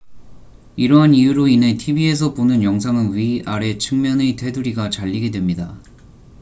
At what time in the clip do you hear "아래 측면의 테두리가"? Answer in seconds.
3.45-4.89